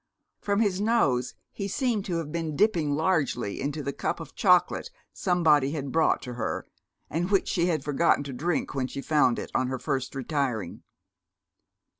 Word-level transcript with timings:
From 0.39 0.61
his 0.61 0.81
nose 0.81 1.35
he 1.51 1.67
seemed 1.67 2.05
to 2.05 2.15
have 2.17 2.31
been 2.31 2.55
dipping 2.55 2.95
largely 2.95 3.61
into 3.61 3.83
the 3.83 3.93
cup 3.93 4.19
of 4.19 4.33
chocolate 4.33 4.89
somebody 5.13 5.73
had 5.73 5.91
brought 5.91 6.23
to 6.23 6.33
her, 6.33 6.65
and 7.07 7.29
which 7.29 7.47
she 7.47 7.67
had 7.67 7.83
forgotten 7.83 8.23
to 8.23 8.33
drink 8.33 8.73
when 8.73 8.87
she 8.87 8.99
found 9.03 9.37
it, 9.37 9.51
on 9.53 9.67
her 9.67 9.77
first 9.77 10.15
retiring. 10.15 10.81